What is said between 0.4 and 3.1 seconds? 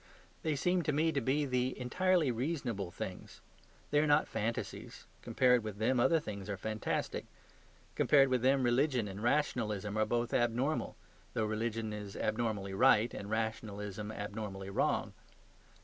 They seem to me to be the entirely reasonable